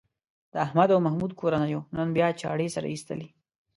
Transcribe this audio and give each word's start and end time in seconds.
د 0.53 0.53
احمد 0.65 0.89
او 0.93 0.99
محمود 1.05 1.31
کورنیو 1.39 1.81
نن 1.95 2.07
بیا 2.15 2.27
چاړې 2.41 2.67
سره 2.75 2.87
ایستلې. 2.93 3.27